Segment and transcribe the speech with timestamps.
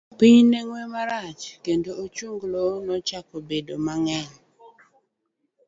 [0.19, 4.31] Piny ne ng'we marach, kendo ochunglo nochako bedo mang'eny.